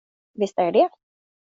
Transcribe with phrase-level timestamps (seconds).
[0.35, 0.89] Visst är det det.